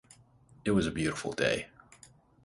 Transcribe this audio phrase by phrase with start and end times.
[0.65, 1.67] It was a beautiful day.